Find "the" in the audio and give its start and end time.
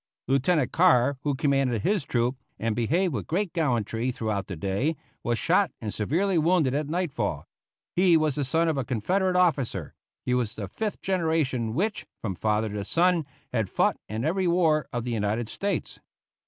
4.47-4.55, 8.33-8.43, 10.55-10.67, 15.03-15.11